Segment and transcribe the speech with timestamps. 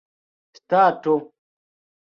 [0.65, 1.15] stato